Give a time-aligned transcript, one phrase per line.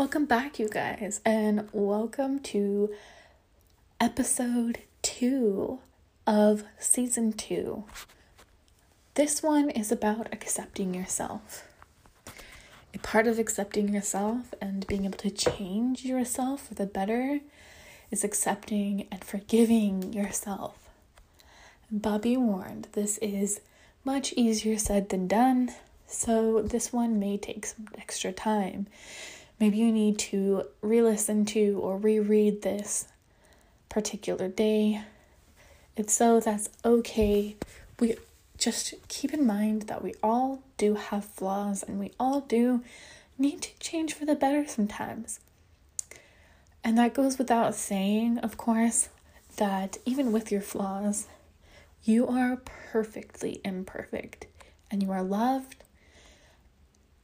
[0.00, 2.88] Welcome back, you guys, and welcome to
[4.00, 5.80] episode two
[6.26, 7.84] of season two.
[9.12, 11.68] This one is about accepting yourself.
[12.94, 17.40] A part of accepting yourself and being able to change yourself for the better
[18.10, 20.78] is accepting and forgiving yourself.
[21.90, 23.60] Bobby warned, this is
[24.02, 25.74] much easier said than done,
[26.06, 28.86] so this one may take some extra time
[29.60, 33.06] Maybe you need to re listen to or reread this
[33.90, 35.02] particular day.
[35.96, 37.56] If so, that's okay.
[37.98, 38.16] We
[38.56, 42.82] just keep in mind that we all do have flaws and we all do
[43.36, 45.40] need to change for the better sometimes.
[46.82, 49.10] And that goes without saying, of course,
[49.56, 51.26] that even with your flaws,
[52.02, 54.46] you are perfectly imperfect
[54.90, 55.84] and you are loved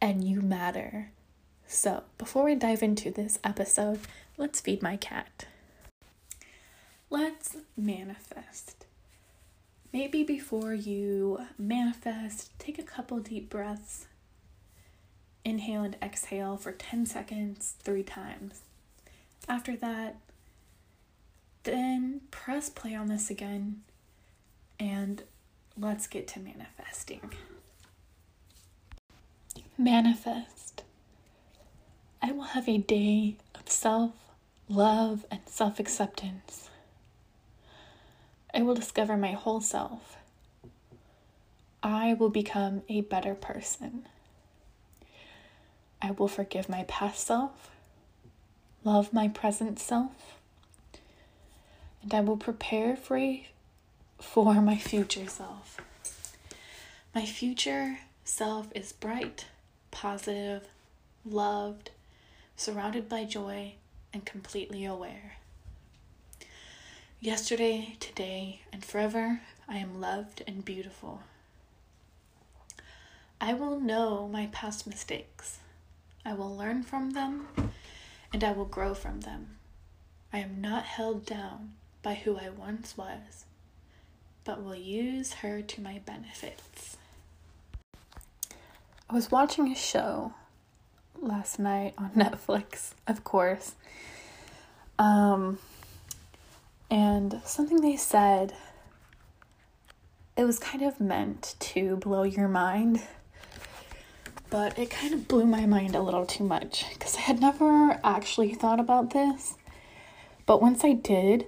[0.00, 1.10] and you matter.
[1.70, 4.00] So, before we dive into this episode,
[4.38, 5.44] let's feed my cat.
[7.10, 8.86] Let's manifest.
[9.92, 14.06] Maybe before you manifest, take a couple deep breaths.
[15.44, 18.62] Inhale and exhale for 10 seconds, three times.
[19.46, 20.16] After that,
[21.64, 23.82] then press play on this again
[24.80, 25.22] and
[25.78, 27.30] let's get to manifesting.
[29.76, 30.67] Manifest.
[32.20, 34.12] I will have a day of self
[34.68, 36.68] love and self acceptance.
[38.52, 40.16] I will discover my whole self.
[41.82, 44.06] I will become a better person.
[46.00, 47.70] I will forgive my past self,
[48.84, 50.38] love my present self,
[52.02, 53.46] and I will prepare for, a,
[54.18, 55.80] for my future self.
[57.14, 59.46] My future self is bright,
[59.90, 60.68] positive,
[61.24, 61.90] loved,
[62.58, 63.72] surrounded by joy,
[64.12, 65.34] and completely aware.
[67.20, 71.22] Yesterday, today, and forever, I am loved and beautiful.
[73.40, 75.58] I will know my past mistakes.
[76.26, 77.46] I will learn from them,
[78.32, 79.58] and I will grow from them.
[80.32, 83.44] I am not held down by who I once was,
[84.42, 86.96] but will use her to my benefits.
[89.08, 90.34] I was watching a show
[91.20, 93.74] last night on Netflix, of course.
[94.98, 95.58] Um,
[96.90, 98.54] and something they said,
[100.36, 103.02] it was kind of meant to blow your mind,
[104.50, 108.00] but it kind of blew my mind a little too much because I had never
[108.04, 109.54] actually thought about this.
[110.46, 111.46] But once I did,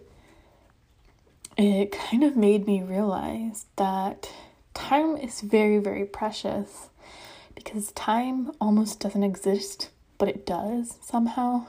[1.56, 4.30] it kind of made me realize that
[4.74, 6.88] time is very, very precious
[7.64, 11.66] because time almost doesn't exist, but it does somehow.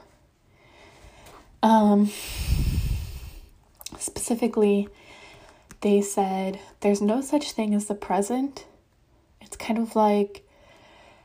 [1.62, 2.10] Um,
[3.98, 4.88] specifically,
[5.82, 8.64] they said there's no such thing as the present.
[9.40, 10.46] It's kind of like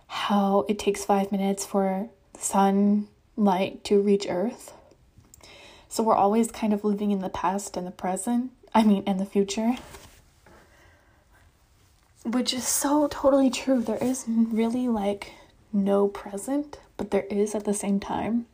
[0.08, 4.74] how it takes five minutes for sunlight to reach Earth.
[5.90, 8.52] So we're always kind of living in the past and the present.
[8.74, 9.78] I mean, in the future
[12.24, 13.82] which is so totally true.
[13.82, 15.34] There is really like
[15.72, 18.46] no present, but there is at the same time.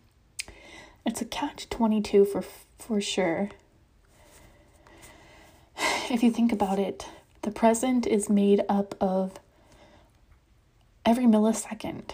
[1.06, 2.44] It's a catch 22 for
[2.78, 3.50] for sure.
[6.10, 7.08] If you think about it,
[7.42, 9.40] the present is made up of
[11.06, 12.12] every millisecond.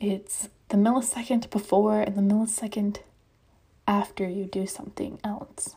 [0.00, 2.98] It's the millisecond before and the millisecond
[3.86, 5.74] after you do something else.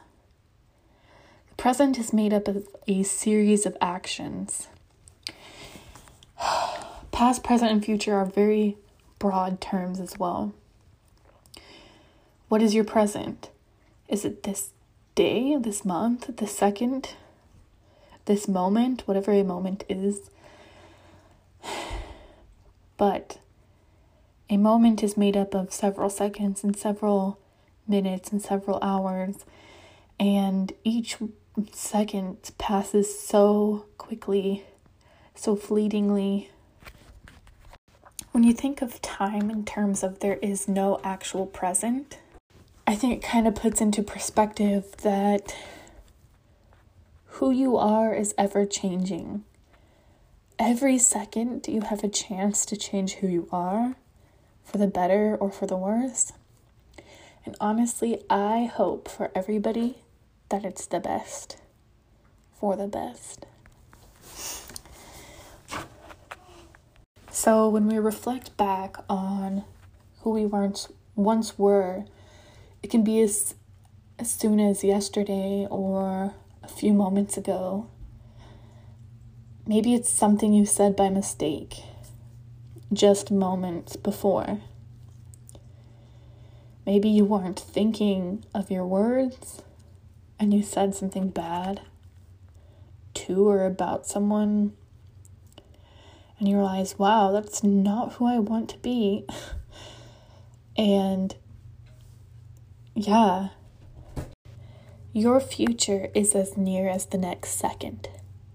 [1.64, 4.68] Present is made up of a series of actions.
[7.14, 8.76] Past, present, and future are very
[9.18, 10.54] broad terms as well.
[12.50, 13.50] What is your present?
[14.10, 14.72] Is it this
[15.16, 17.12] day, this month, this second,
[18.26, 20.30] this moment, whatever a moment is?
[22.98, 23.40] But
[24.50, 27.40] a moment is made up of several seconds and several
[27.88, 29.46] minutes and several hours,
[30.20, 31.20] and each
[31.72, 34.64] second passes so quickly,
[35.36, 36.50] so fleetingly.
[38.32, 42.18] When you think of time in terms of there is no actual present,
[42.88, 45.56] I think it kind of puts into perspective that
[47.26, 49.44] who you are is ever changing.
[50.60, 53.96] Every second, you have a chance to change who you are
[54.64, 56.34] for the better or for the worse.
[57.46, 59.98] And honestly, I hope for everybody
[60.54, 61.58] that it's the best
[62.60, 63.48] for the best.
[67.32, 69.64] So, when we reflect back on
[70.22, 72.06] who we once once were.
[72.84, 73.56] It can be as
[74.20, 77.88] as soon as yesterday or a few moments ago.
[79.66, 81.78] Maybe it's something you said by mistake
[82.92, 84.60] just moments before.
[86.86, 89.64] Maybe you weren't thinking of your words
[90.40, 91.82] and you said something bad
[93.14, 94.74] to or about someone
[96.40, 99.26] and you realize, wow, that's not who I want to be.
[100.78, 101.34] and
[102.96, 103.50] yeah,
[105.14, 108.10] your future is as near as the next second.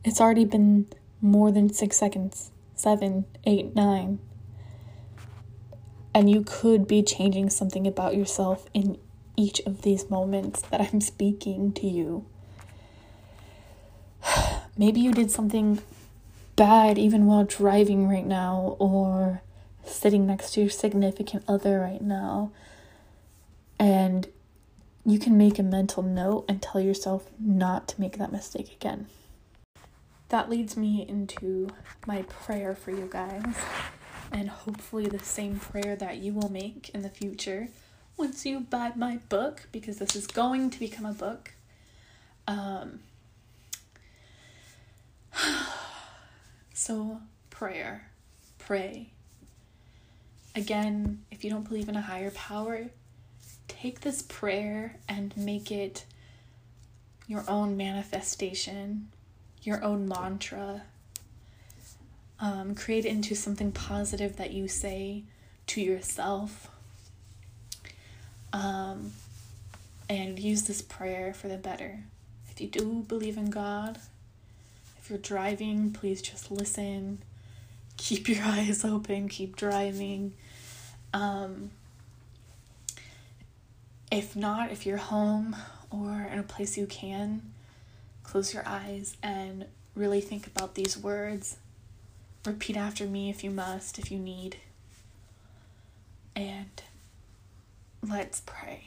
[0.05, 0.87] It's already been
[1.21, 4.21] more than six seconds seven, eight, nine.
[6.15, 8.99] And you could be changing something about yourself in
[9.39, 12.27] each of these moments that I'm speaking to you.
[14.77, 15.81] Maybe you did something
[16.57, 19.43] bad even while driving right now or
[19.85, 22.51] sitting next to your significant other right now.
[23.79, 24.27] And
[25.07, 29.07] you can make a mental note and tell yourself not to make that mistake again.
[30.31, 31.71] That leads me into
[32.07, 33.55] my prayer for you guys,
[34.31, 37.69] and hopefully the same prayer that you will make in the future
[38.19, 41.53] once you buy my book, because this is going to become a book.
[42.47, 43.01] Um,
[46.79, 47.21] So,
[47.51, 48.09] prayer.
[48.59, 49.09] Pray.
[50.55, 52.91] Again, if you don't believe in a higher power,
[53.67, 56.05] take this prayer and make it
[57.27, 59.09] your own manifestation,
[59.61, 60.83] your own mantra.
[62.39, 65.25] Um, create it into something positive that you say
[65.67, 66.71] to yourself.
[68.53, 69.13] Um,
[70.09, 72.01] and use this prayer for the better.
[72.51, 73.99] If you do believe in God,
[75.01, 77.19] if you're driving, please just listen.
[77.97, 80.33] Keep your eyes open, keep driving.
[81.13, 81.73] Um,
[84.13, 85.57] if not, if you're home
[85.91, 87.43] or in a place you can,
[88.23, 89.65] close your eyes and
[89.97, 91.57] really think about these words.
[92.47, 94.59] Repeat after me if you must, if you need.
[96.37, 96.71] And
[98.09, 98.85] let's pray.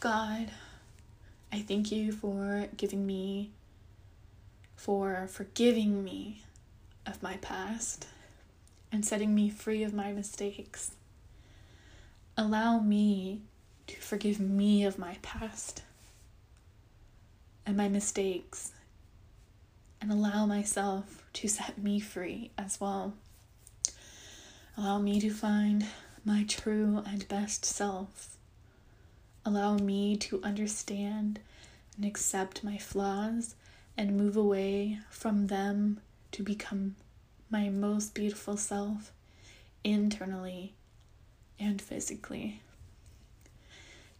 [0.00, 0.50] God,
[1.52, 3.50] I thank you for giving me,
[4.76, 6.42] for forgiving me
[7.06, 8.06] of my past
[8.92, 10.92] and setting me free of my mistakes.
[12.36, 13.42] Allow me
[13.88, 15.82] to forgive me of my past
[17.66, 18.72] and my mistakes
[20.00, 23.14] and allow myself to set me free as well.
[24.78, 25.86] Allow me to find
[26.24, 28.36] my true and best self
[29.44, 31.40] Allow me to understand
[31.96, 33.54] and accept my flaws
[33.96, 36.00] and move away from them
[36.32, 36.96] to become
[37.50, 39.10] my most beautiful self
[39.84, 40.74] internally
[41.58, 42.60] and physically.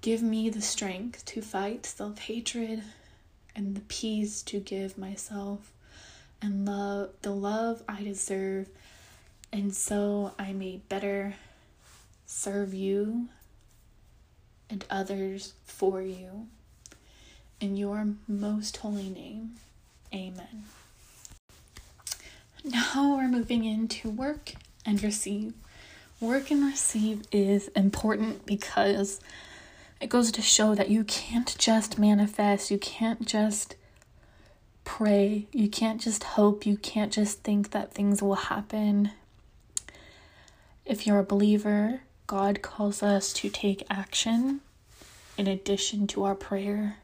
[0.00, 2.82] Give me the strength to fight self hatred
[3.54, 5.72] and the peace to give myself
[6.40, 8.68] and love the love I deserve,
[9.52, 11.34] and so I may better
[12.26, 13.28] serve you
[14.70, 16.46] and others for you.
[17.60, 19.56] In your most holy name,
[20.14, 20.64] amen.
[22.64, 24.52] Now we're moving into work
[24.84, 25.54] and receive.
[26.20, 29.20] Work and receive is important because
[30.00, 33.74] it goes to show that you can't just manifest, you can't just
[34.84, 39.10] pray, you can't just hope, you can't just think that things will happen.
[40.88, 44.62] If you're a believer, God calls us to take action
[45.36, 46.96] in addition to our prayer.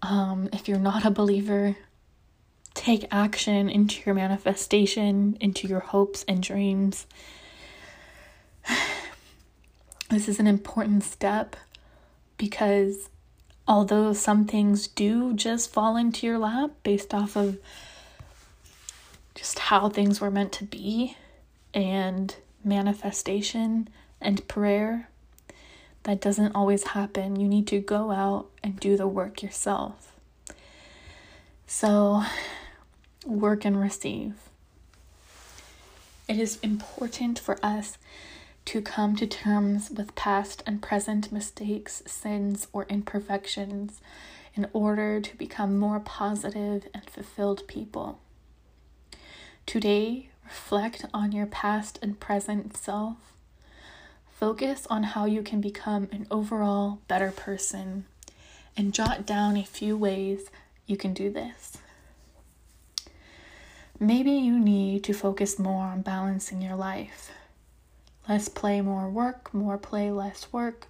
[0.00, 1.74] Um, if you're not a believer,
[2.72, 7.06] take action into your manifestation, into your hopes and dreams.
[10.08, 11.56] This is an important step
[12.36, 13.08] because
[13.66, 17.58] although some things do just fall into your lap based off of
[19.34, 21.16] just how things were meant to be
[21.72, 23.88] and manifestation
[24.20, 25.08] and prayer,
[26.04, 27.36] that doesn't always happen.
[27.36, 30.12] You need to go out and do the work yourself.
[31.66, 32.24] So,
[33.24, 34.34] work and receive.
[36.28, 37.98] It is important for us
[38.66, 44.00] to come to terms with past and present mistakes, sins, or imperfections
[44.54, 48.20] in order to become more positive and fulfilled people.
[49.66, 53.16] Today, reflect on your past and present self
[54.28, 58.04] Focus on how you can become an overall better person
[58.76, 60.50] and jot down a few ways
[60.86, 61.78] you can do this.
[63.98, 67.30] Maybe you need to focus more on balancing your life.
[68.28, 70.88] Less play, more work, more play, less work,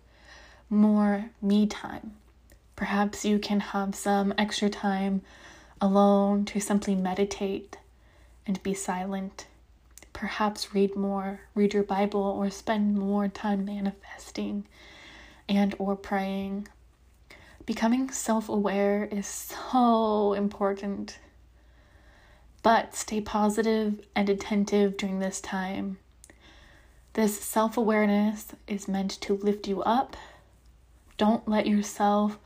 [0.69, 2.15] more me time.
[2.75, 5.23] Perhaps you can have some extra time
[5.81, 7.77] alone to simply meditate
[8.45, 9.47] and be silent.
[10.13, 14.67] Perhaps read more, read your Bible, or spend more time manifesting
[15.49, 16.69] and or praying.
[17.67, 21.19] Becoming self-aware is so important.
[22.63, 25.99] But stay positive and attentive during this time.
[27.15, 30.17] This self awareness is meant to lift you up.
[31.19, 32.39] Don't let yourself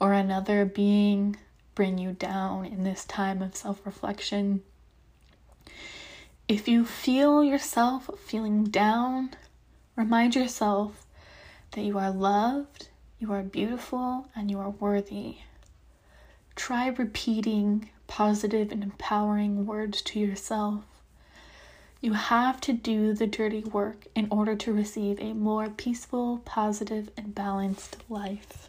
[0.00, 1.36] or another being
[1.74, 4.62] bring you down in this time of self reflection.
[6.46, 9.30] If you feel yourself feeling down,
[9.96, 11.06] remind yourself
[11.70, 15.38] that you are loved, you are beautiful, and you are worthy.
[16.54, 20.84] Try repeating positive and empowering words to yourself.
[22.02, 27.08] You have to do the dirty work in order to receive a more peaceful, positive,
[27.16, 28.68] and balanced life.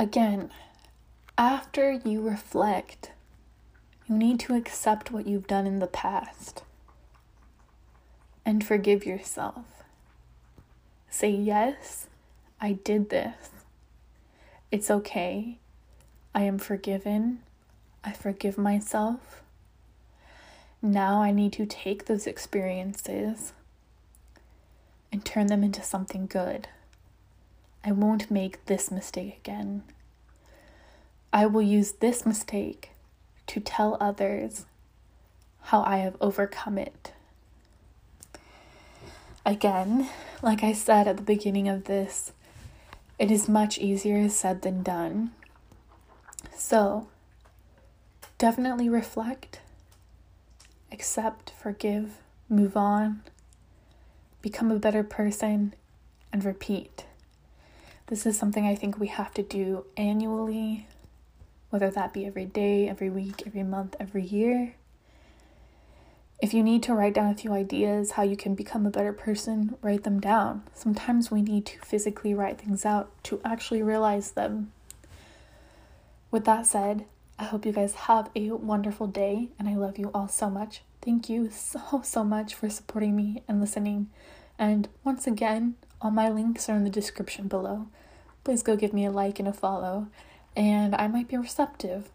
[0.00, 0.48] Again,
[1.36, 3.10] after you reflect,
[4.06, 6.62] you need to accept what you've done in the past
[8.46, 9.66] and forgive yourself.
[11.10, 12.06] Say, Yes,
[12.62, 13.50] I did this.
[14.70, 15.58] It's okay.
[16.34, 17.40] I am forgiven.
[18.02, 19.42] I forgive myself.
[20.80, 23.52] Now I need to take those experiences
[25.12, 26.68] and turn them into something good.
[27.84, 29.82] I won't make this mistake again.
[31.32, 32.90] I will use this mistake
[33.46, 34.66] to tell others
[35.62, 37.12] how I have overcome it.
[39.46, 40.08] Again,
[40.42, 42.32] like I said at the beginning of this,
[43.18, 45.32] it is much easier said than done.
[46.56, 47.08] So,
[48.38, 49.60] definitely reflect,
[50.92, 52.18] accept, forgive,
[52.48, 53.22] move on,
[54.42, 55.74] become a better person,
[56.32, 57.04] and repeat.
[58.10, 60.88] This is something I think we have to do annually,
[61.68, 64.74] whether that be every day, every week, every month, every year.
[66.42, 69.12] If you need to write down a few ideas how you can become a better
[69.12, 70.64] person, write them down.
[70.74, 74.72] Sometimes we need to physically write things out to actually realize them.
[76.32, 77.04] With that said,
[77.38, 80.82] I hope you guys have a wonderful day and I love you all so much.
[81.00, 84.10] Thank you so, so much for supporting me and listening.
[84.58, 87.86] And once again, all my links are in the description below
[88.44, 90.08] please go give me a like and a follow,
[90.56, 92.10] and I might be receptive.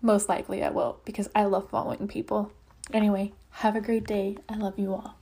[0.00, 2.52] Most likely I will, because I love following people.
[2.92, 4.38] Anyway, have a great day.
[4.48, 5.16] I love you all.